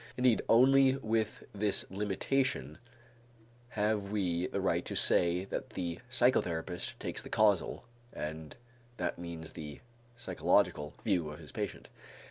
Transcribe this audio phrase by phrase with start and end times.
[0.17, 2.79] Indeed only with this limitation
[3.69, 8.55] have we the right to say that the psychotherapist takes the causal, and
[8.97, 9.79] that means the
[10.17, 11.87] psychological, view of his patient.